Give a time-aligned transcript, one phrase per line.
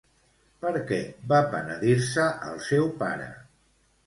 [0.63, 0.97] Per què
[1.33, 3.31] va penedir-se el seu pare?